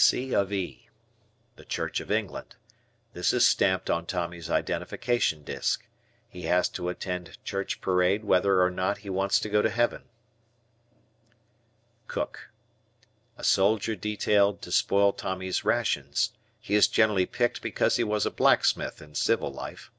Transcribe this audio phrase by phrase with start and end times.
[0.00, 0.32] C.
[0.32, 0.88] of E.
[1.66, 2.54] Church of England.
[3.14, 5.88] This is stamped on Tommy's identification disk.
[6.28, 10.04] He has to attend church parade whether or not he wants to go to Heaven.
[12.06, 12.52] Cook.
[13.36, 16.30] A soldier detailed to spoil Tommy's rations.
[16.60, 19.90] He is generally picked because he was a blacksmith in civil life.